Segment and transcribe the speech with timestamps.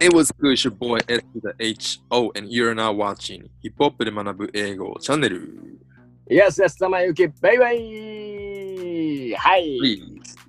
[0.00, 5.76] It was good, your boy S to the H-O, and you're now watching ヒップホップで学ぶ英語チャンネル。
[6.30, 9.78] Yes, yes, 玉ゆき、バイバイはい。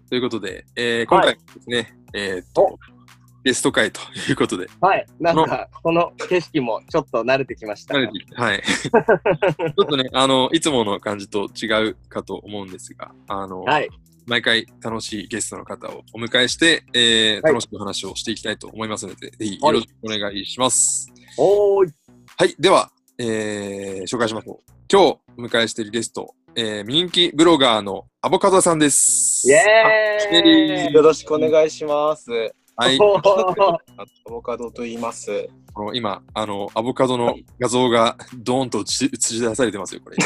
[0.07, 2.77] ということで、えー今回ですね、えーっと、
[3.43, 3.99] ゲスト会と
[4.29, 5.07] いうことで、はい。
[5.19, 7.95] なんか、この景色もちょっと慣れてきました。
[7.95, 8.61] 慣れてきてはい。
[8.61, 13.89] ちょっとね、あの、いつもの感じと違うかと思うんですが、あの、はい。
[14.29, 21.11] 毎回楽しいゲストの方をお迎えして、えーはい楽しくお話をしていきたいと思いますので、ぜひよろしくお願いします。
[21.35, 21.93] おーい。
[22.37, 24.71] はい、では、えー紹介しましょう。
[24.91, 29.49] 今日お迎えしているゲスト、えー人気ブロガーのアボカドさんです。
[29.49, 32.29] イェーイよろしくお願いします。
[32.79, 35.49] はい、 アボカドと言います。
[35.73, 39.09] この今、あの、アボカドの画像がドーンと映し
[39.41, 40.15] 出されてますよ、これ。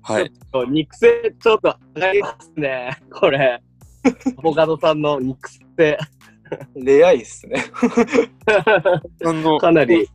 [0.00, 0.32] はい。
[0.50, 2.98] そう肉声ちょっと上がりますね。
[3.12, 3.62] これ。
[4.38, 5.98] アボカドさんの肉声。
[6.74, 7.62] レアいっすね。
[9.22, 10.08] あのかなり。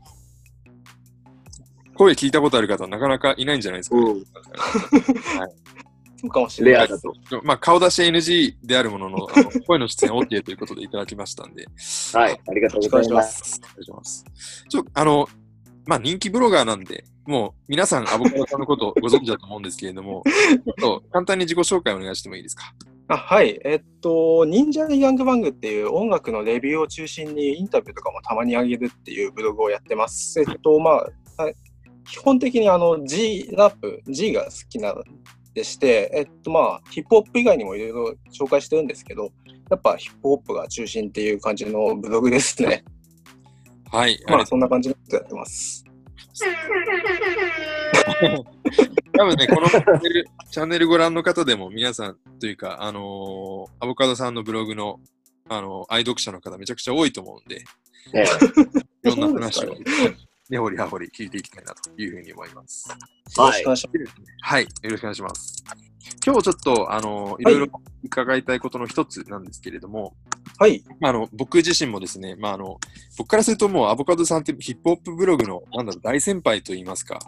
[1.93, 4.23] 声聞いたことある方はなかなかいないんじゃないですか、ねうん
[6.19, 7.13] そうかもしれないレアだと。
[7.43, 11.65] まあ、顔出し NG であるものの、 あの声の出演 OK ということでいただきましたんで、
[12.13, 12.41] はい。
[12.47, 13.61] ありがとうございます。
[13.63, 14.25] お願いします。
[14.69, 15.27] ちょ、あの、
[15.85, 22.73] まあ、人気ブロガーなんで、もう皆さんアボカドさんのことをご存知だと思うんですけれども、 ちょっと簡単に自己紹介お願いしてもいいですか？
[23.09, 23.59] あはい。
[23.63, 30.39] えっと、忍者ヤングバングっていう音楽のレビューを中心にインタビューとかもたまに上げるっていうブログをやってます。
[30.41, 30.91] えっと、ま
[31.37, 31.55] あ、はい
[32.09, 34.95] 基本的にあの G ラップ、G が好きな
[35.58, 39.31] でして、えっとまあ、ヒップホップ以外にもいろいろ紹介してるんですけど、
[39.72, 42.86] やっぱヒップホップが中心っていう感じのブログですね。
[43.91, 44.23] はい。
[44.27, 45.83] まあ、そんな感じのことやってます。
[49.17, 54.99] 多分ね、このチャンネルチャンネルご覧の方でも皆さんというか、あのーアボカドさんのブログの、
[55.49, 57.64] あのー愛読者の方めちゃくちゃ多いと思うんで、
[58.14, 58.27] ね
[59.03, 59.75] いろんな話を
[60.49, 62.89] 根掘り葉掘り聞いていきたいなというふうに思います。
[62.89, 62.95] よ
[63.45, 64.08] ろしくお願いします。
[64.41, 65.63] はい、よろしくお願いします。
[66.25, 67.67] 今日ちょっと、あの、いろいろ
[68.03, 70.13] 伺いたいことの一つなんですけれども、
[70.57, 70.83] はい。
[70.99, 72.80] まあ、あの、僕自身もですね、まあ、あの、
[73.17, 77.19] 僕からするともうアボカドさんってヒップホップブログの、なんだろう、大先輩と言いますか。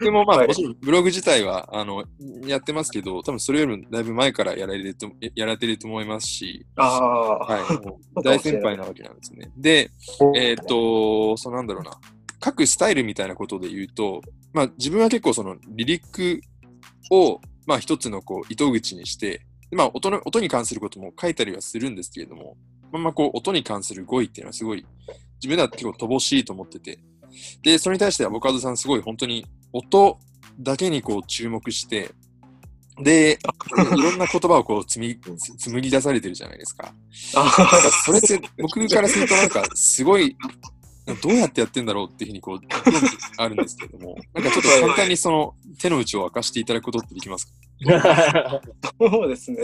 [0.00, 0.46] でもまあ、
[0.80, 2.04] ブログ自体は、あの、
[2.46, 7.78] やってますけど、多分それよりもだいぶ前からやられてると、やられてると思いますし、は
[8.18, 9.52] い、大先輩なわけなんですね。
[9.56, 9.90] で、
[10.34, 11.98] えっ、と、そうなんだろうな、
[12.44, 14.20] 書くスタイルみたいなことで言うと、
[14.52, 16.42] まあ自分は結構そのリリック
[17.10, 22.56] を、まあ一つのこう糸口にして、でまあ音の音に関することも書いたりはするんですけれども、
[22.92, 24.84] まあまあこう音に関する語彙っていうのはすごい、
[25.36, 26.98] 自分では結構乏しいと思ってて、
[27.62, 30.18] で、それに対してアボカドさんすごい本当に音
[30.60, 32.10] だけにこう注目して、
[33.00, 33.38] で、
[33.96, 36.94] いろんな言葉をこう積み、紡ぎ出されてるじゃないですか。
[37.34, 40.36] あなんかそれって僕からするとなんかすごい
[41.22, 42.60] どうやってやってんだろうっていうふうにこう
[43.36, 47.52] あるんですけどもなんかちょっと簡単にその手の内を明かしていただくことってできますか？
[48.98, 49.58] そうですね。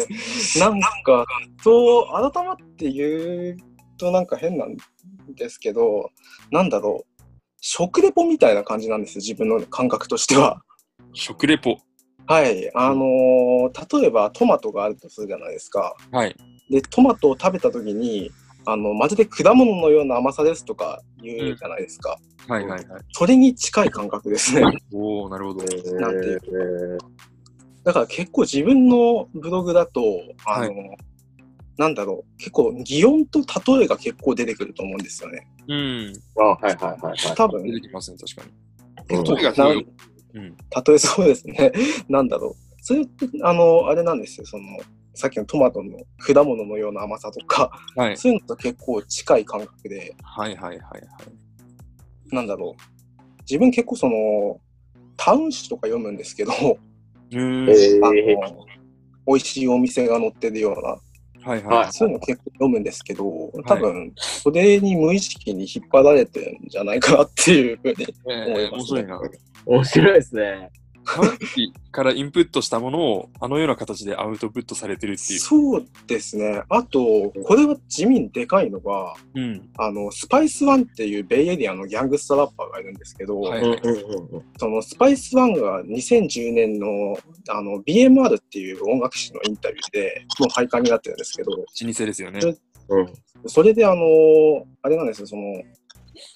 [0.59, 1.25] なんか、
[1.63, 3.57] そう、改まって言う
[3.97, 4.77] となんか変なん
[5.35, 6.11] ですけど、
[6.51, 7.10] なんだろう。
[7.61, 10.63] 食レポみたいな感じなんですよ、自分の感覚としては。
[11.13, 11.77] 食レポ
[12.27, 12.71] はい。
[12.75, 15.95] あのー例えばトマトがあるとするじゃないですか。
[16.13, 16.37] はい
[16.71, 18.31] で、トマトを食べた時に、
[18.65, 22.17] あの、まるで果物のような甘さですとか言うじゃないですか。
[22.49, 24.63] はいはいはいそれに近い感覚ですね。
[24.93, 25.65] おおなるほど
[26.01, 26.99] なんていう
[27.85, 30.01] だから結構自分のブログだと、
[30.47, 30.73] あの、
[31.81, 35.47] なんだろう、結構擬音と例えが結構出てくると思うんですよね。
[35.67, 36.13] うん。
[36.37, 37.17] あはいはいはいはい。
[37.35, 38.55] 多分、出てきますね確か
[39.09, 39.25] うん。
[39.25, 39.67] に例えが
[40.35, 40.57] うん。
[40.87, 41.73] 例えそうですね。
[42.11, 42.55] なんだろう。
[42.83, 44.65] それって、あの、あれなんですよ、その、
[45.15, 48.17] さっきのトマトの果物のような甘さとか、はい。
[48.19, 51.03] そういうのと結構近い感覚で、はいはいはいはい。
[52.35, 53.41] なんだろう。
[53.49, 54.61] 自分結構その、
[55.17, 57.63] タウン誌とか読むんですけど、うー。
[57.63, 57.67] ん
[59.27, 60.99] 美味しいお店が載ってるような、
[61.43, 63.25] はいははいいそういうの結構読むんですけど、
[63.67, 68.07] 多分、それに無意識に引っ張られてるんじゃないかなっていうふうに。
[68.31, 69.21] えー面白いな
[69.67, 70.71] 面白いですね。
[71.05, 71.39] 科学
[71.91, 76.63] からインプットしたものをあのような形でアウトプットされてるっていうそうですね。
[76.69, 83.81] あと、これは地味にでかいのが、うんあの、スパイスワンっていうベイエリアのギャングスタラッパーがいるんですけど、はい
[84.59, 87.17] そのスパイスワンが2010年の
[87.49, 92.41] あの BMR っていう音楽誌のインタビューで、もう廃刊になってるんですけど、老舗ですよね
[92.91, 93.13] うん。
[93.47, 95.43] それであの、あれなんですよ、その、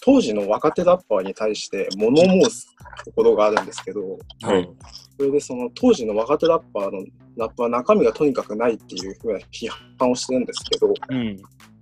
[0.01, 2.67] 当時の若手ラッパーに対して物申す
[3.03, 4.69] ところがあるんですけど、はい。
[5.17, 7.05] それでその当時の若手ラッパーの
[7.37, 11.37] ラップは中身がとにかくないっていうふうな批判をしてるんですけど、うん。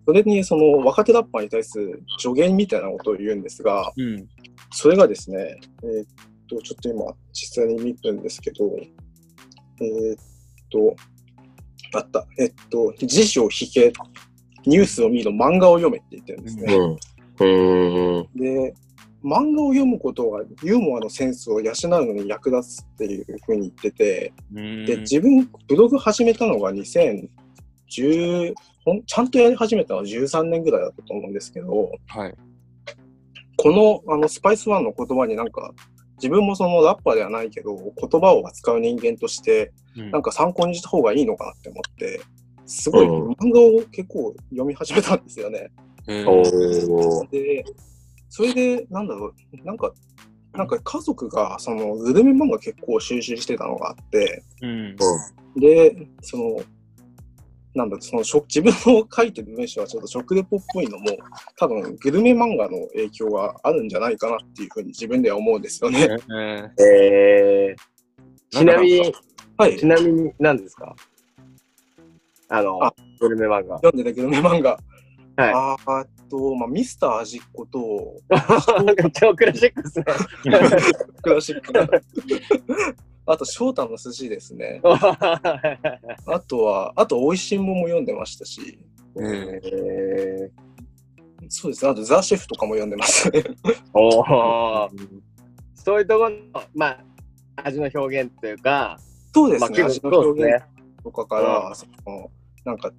[0.05, 4.27] それにその若手ラッパーに対する助言みたいなことを言うんですが、うん。
[4.71, 6.05] それがですね、えーっ
[6.49, 8.65] と、ちょっと今実際に見るんですけど、
[9.81, 10.17] えーっ
[10.69, 10.95] と、
[11.95, 13.93] あった、えっと、辞書を引け、
[14.65, 16.73] ニュースを見ろ、漫画を読めって言ってるんですね。
[16.73, 16.97] うん。
[17.39, 18.27] うん。
[18.35, 18.73] で、
[19.23, 28.53] 漫画を読むことはユーモアのセンスを養うのに役立つっていうふうに言ってて、うんで、自分、ブログ始めたのが2010、
[28.85, 32.35] ほんちゃんとやり始めたのは13年ぐらいだったと思うんですけど、はい。
[33.55, 33.71] こ
[34.05, 35.73] のあのスパイスワンの言葉になんか、
[36.17, 42.21] 自分もそのラッパーではないけど、言葉を扱う人間として、うんなんか参考にした方がいいのかなって思って、
[42.65, 45.69] すごいうん漫画を結構読み始めたんですよね。
[45.69, 47.29] えーおー。
[47.31, 47.63] で、
[48.29, 49.33] それで、なんだろう、
[49.65, 49.93] なんか、
[50.53, 54.95] なんか家族がそのグルメ漫画結構収集してたのがあって、うん。
[55.55, 56.57] で、その、
[57.75, 61.05] なんだその食 自分の書いてる文章はちょっと食レポっぽいのも、
[61.57, 66.07] 多分グルメ漫画の影響があるんじゃないかなっていうふうに自分では思うんですよね。
[66.79, 69.13] ええー、ちなみに、
[69.57, 69.77] はい。
[69.77, 70.95] ちなみに何ですか？
[72.49, 73.77] あの、あグルメ漫画。
[73.77, 74.77] 読んでたグルメ漫画。
[75.35, 78.15] はいあと、まあ、ミスター味っ子と、
[78.83, 80.05] なんか超クラシックですね。
[81.21, 81.87] クラシックな。
[83.25, 84.81] あと、翔太の寿司ですね。
[84.83, 88.79] あとは、あと、美味しいもんも読んでましたし、
[89.19, 90.51] ええ
[91.49, 91.91] そうですね。
[91.91, 93.39] あと、ザ・シェフとかも読んでますね。
[93.39, 93.53] ー、
[93.93, 94.89] おー
[95.75, 96.37] そういうところの、
[96.73, 97.03] まあ、
[97.55, 98.99] 味の表現というか、まあ、
[99.33, 99.83] そうですね。
[99.83, 100.65] 結味の表現ね。
[101.03, 102.31] とかから、その
[102.65, 102.91] なんか、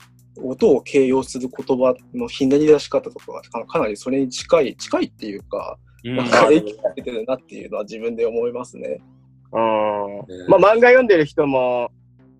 [0.42, 9.00] 音を形容する言葉のひねり出し方とかがかかなりそれに近い、近いっていうか、うんなんか影響を受けてるなっていうのは自分で思いますね。
[9.52, 11.90] うんえーまあ、漫画読んでる人も、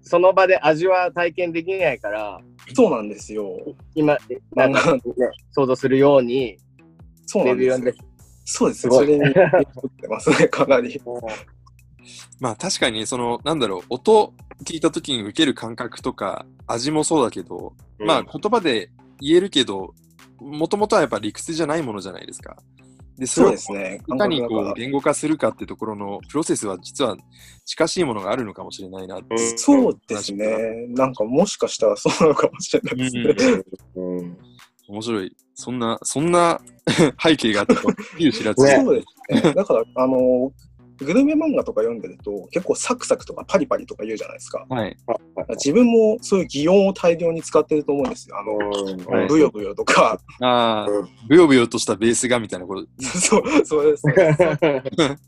[0.03, 2.41] その場で味は体験できないから、
[2.75, 3.59] そうなんですよ。
[3.95, 4.19] 今、
[4.55, 5.01] なんか、ね、
[5.53, 6.59] 想像するように、
[7.25, 8.15] そうなんですよレビュー読んで。
[8.45, 11.01] そうですそれに影響を受けてますね、かなり。
[12.41, 14.33] まあ確かにそのなんだろう音
[14.65, 18.91] 聞いた時に受ける感覚とか味もそうだけど、まあ言葉で
[19.21, 19.95] 言えるけど
[20.41, 22.57] もともとはやっぱ理屈じゃないものじゃないですか。
[23.17, 24.01] でそそうれをですね。
[24.09, 27.17] いかにこう言語化するかってところのプロセスは実は
[27.65, 29.35] 近しいものがあるのかもしれないなって。
[29.35, 30.87] らそうですね。
[30.89, 33.63] なんかもしかしたらそうなのかもしれないですね。
[33.97, 34.39] うん
[34.89, 35.37] 面白い。
[35.55, 36.61] そんな、そんな
[37.23, 38.65] 背景があったと、 見る知らず。
[38.65, 39.03] ねそうで
[39.39, 39.55] すね。
[39.55, 40.53] だから、あの、
[40.99, 44.65] グルメ漫画とか読んでると、結構サクサクとかパリパリとか言うじゃないですか。
[44.69, 44.97] はい。
[45.51, 48.37] 自分もそういう擬音を大量に使ってると思うんですよ。
[48.39, 50.89] あの、はいブヨブヨとか、ああ、
[51.29, 52.87] ブヨブヨとしたベースがみたいなこと。
[53.03, 54.15] そう、そうですね。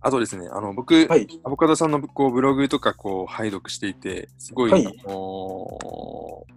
[0.00, 1.26] あとですね、あの、僕、はい。
[1.44, 6.54] アボカドさんのこうブログとかこう拝読していて、すごい、はいあのー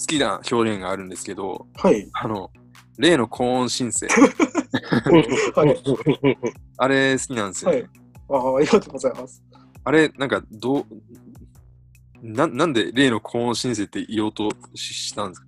[0.00, 2.08] 好きな表現があるんですけど、はい。
[2.14, 2.50] あの、
[2.98, 4.06] 例の高音申請。
[5.54, 6.38] はい。
[6.76, 7.76] あれ好きなんですよ、ね。
[7.78, 7.90] はい。
[8.30, 9.42] ああ、ありがとうございます。
[9.84, 10.86] あれ、なんか、どう、
[12.22, 15.46] ななんで例の高音申請って言おうとししたんですか？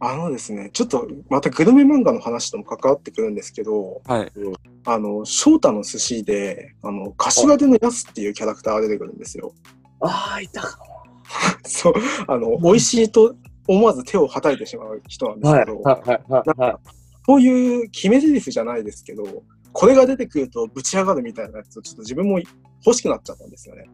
[0.00, 4.32] あのですね、ちょっとまたグルメ漫画の話とも関わってくるんですけど、はい。
[4.86, 9.54] あの、翔太の寿司で、あの、柏手のやすっていうキャラクターが出てくるんですよ。
[10.00, 10.78] ああ、いたか
[11.64, 11.94] そう、
[12.26, 13.34] あの、美味しいと
[13.66, 15.64] 思わず手をはたいてしまう人なんですはい。
[15.64, 16.02] けど、はい。
[16.08, 16.58] はい。
[16.58, 16.80] は
[17.28, 19.24] いはこういう決め台詞じゃないですけど、
[19.72, 22.38] これが出てくるとぶち上がるみたいなやつをちょっと自分も
[22.86, 23.90] 欲しくなっちゃったんですよね。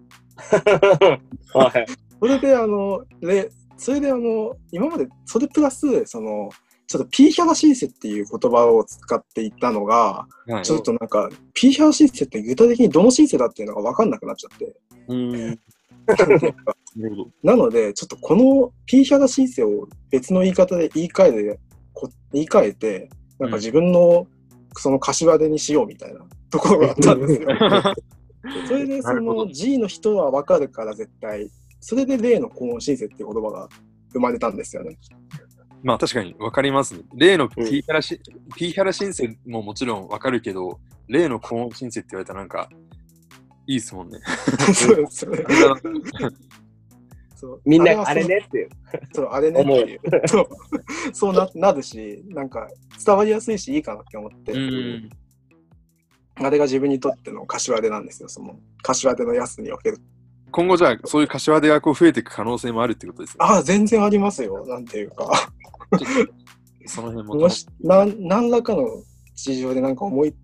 [1.54, 1.58] い。
[1.58, 1.86] はい。
[2.20, 6.50] それであの、で、それであの、今まで、それプラス、その、
[6.86, 14.76] ちょっとピーヒャラシンセっていう言葉を使っていったのが、はいちょっとなんか、ピーヒャラシンセって具体的にどのシンセだっていうのが分かんなくなっちゃって。
[15.08, 15.30] うん。
[15.30, 17.30] なるほど。
[17.42, 21.60] なので、ちょっとこの P ヒャラ申請を別の言い方で言い換えて、
[21.94, 23.10] こ言い換えて、
[23.40, 24.26] なんか自分の
[24.76, 26.20] その柏手にしようみたいな
[26.50, 27.48] ところがあったんですよ。
[28.68, 33.68] それでその G の人はわかるから絶対、それで例の高音申請っていう言葉が
[34.12, 34.98] 生まれたんですよね。
[35.82, 37.00] まあ確かに分かりますね。
[37.14, 38.20] 例のうん P キャラし、
[38.56, 40.78] P キャラ申請ももちろん分かるけど、
[41.08, 42.68] 例の高音申請って言われたらなんか、
[43.66, 44.20] いいですもんね。
[44.74, 45.44] そうですよね。
[47.34, 48.68] そうみんな、はあれねっていう。
[49.14, 50.00] そう、あれねっていう。
[50.26, 50.48] そう
[51.12, 52.68] そうななるし、なんか
[53.04, 55.10] 伝わりやすいしいいかなって思って、うん。
[56.36, 59.98] あれが自分にとっての柏手なんですよ、その柏手のやつにおける。
[60.50, 63.36] 今後じゃあ、そういう柏手がこう増えていく可能性もあるってことですね。
[63.40, 65.30] ああ、全然ありますよ、なんていうか。
[66.86, 68.86] その辺ももしなん何らかの
[69.34, 70.34] 事情でなんか思い、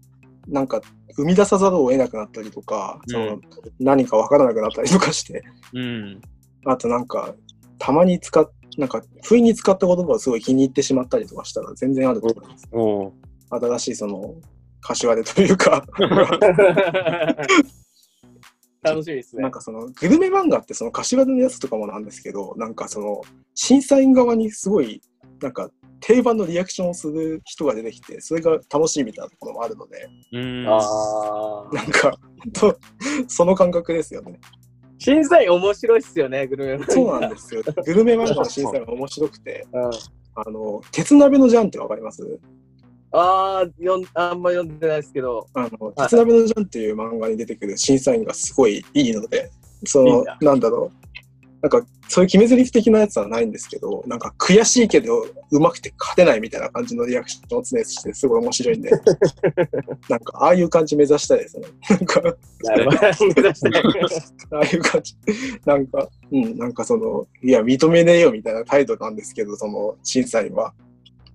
[0.46, 0.80] なんか
[1.16, 3.40] 生み出さざるを得なくなったりとか、その
[3.80, 6.20] 何かわからなくなったりとかして、うん。
[6.66, 7.34] あとなんか、
[7.78, 12.68] たまに使っ、なんか、不意に使った言葉をすごい気に入ってしまったりとかしたら全然あると思います。
[13.50, 14.34] 新しいその、
[14.80, 15.84] 柏でというか、
[18.82, 19.50] 楽しみですねなん。
[19.50, 23.20] かその、グルメ漫画ってその柏でのやつとかもなんですけど、なんかその、
[23.54, 25.00] 審査員側にすごい、
[25.40, 30.68] なんか、定番のリアクションをする人が出てきて、それが楽しいみたいなところもあるので、うん。
[30.68, 31.74] ああ。
[31.74, 32.16] なんか、
[32.52, 32.78] と
[33.26, 34.38] その感覚ですよね。
[34.98, 36.28] 審査員面白いっすよ。
[36.28, 37.62] ね、グルメ漫画そうなんですよ。
[37.84, 39.90] グルメ漫画の審査員が面白くて、うん。
[40.38, 42.38] あの、鉄鍋のジャンってわかります？
[43.12, 49.50] あーよん、あんま読んでないですけど、あの、鉄鍋のジャンっていう漫画に出てくる審査員がすごいいいので、
[49.84, 51.05] その、いいななんだろう。
[51.66, 58.90] なんか、そういう決め台詞的なやつはないんですけど、なんか悔しいけど、うまくて勝てないみたいな感じのリアクションを常にして、すごい面白いんで、
[60.08, 61.66] なんか、ああいう感じ目指したいですね。
[61.90, 62.22] なんか、
[64.52, 65.16] ああいう感じ。
[65.64, 70.72] なんか、うん、なんかその、いや、認めねえよみたいな態度なんですけど、その、審査員は。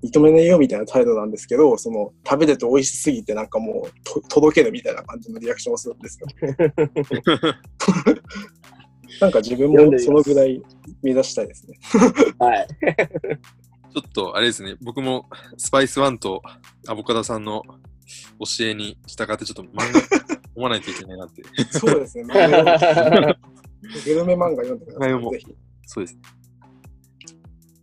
[0.01, 6.27] 認めねえよみたいな態度なんですけど、その、食べてて美味しすぎて、なんかもうと、届けるみたいな感じのリアクションをするんですよ。
[9.19, 10.61] なんか自分もそのぐらい
[11.01, 11.79] 目指したいですね。
[12.39, 12.67] はい。
[13.93, 15.25] ちょっと、あれですね、僕も
[15.57, 16.41] スパイスワンと
[16.87, 17.61] アボカドさんの
[18.39, 21.43] 教えに従って、ちょっと漫画読まないといけないなって。
[21.71, 22.25] そうですね。
[24.05, 25.31] グルメ漫画読んでください。
[25.31, 25.55] ぜひ。
[25.85, 26.17] そうです。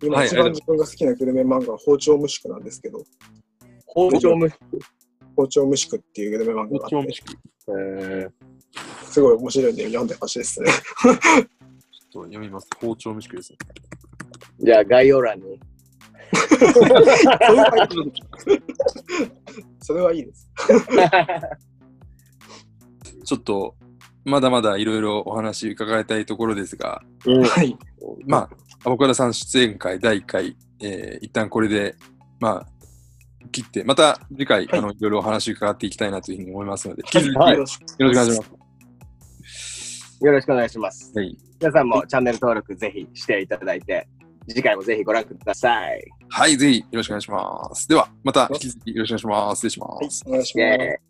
[0.02, 3.02] 今はい一番自分が好きなグルメ漫画は包丁無宿なんですけど、
[3.86, 4.48] 包丁無
[5.36, 7.22] 包丁無宿っていうグルメ漫画があって、
[7.68, 8.28] え
[9.18, 10.70] すごい面白いんで読んでほしいですね。
[10.70, 10.74] ちょ
[11.10, 11.16] っ
[12.12, 12.68] と読みます。
[12.80, 13.58] 包丁無宿ですね。
[14.60, 15.58] じゃあ、概要欄に。
[19.80, 20.48] それはいいです。
[23.24, 23.74] ちょっと、
[24.24, 27.76] まだまだいろいろお話伺いたいところですが、うんはい。
[28.24, 28.48] まあ、
[28.84, 31.96] アボカドさん出演会第1回、えー一旦これで、
[32.38, 32.66] まあ、
[33.50, 38.57] 切って、また次回、はいあのいろいろお話伺っていきたいなというふうに思いますので、引き続きはいよろしくお願いします。
[40.20, 41.12] よろしくお願いします。
[41.14, 44.08] はい、皆さんもチャンネル登録ぜひしていただいて、
[44.48, 46.04] 次回もぜひご覧ください。
[46.28, 47.88] はい、ぜひよろしくお願いします。
[47.88, 49.58] では、また引き続きよろしくお願いします。
[49.58, 49.98] 失礼します。
[49.98, 51.07] はい、お願いしイます。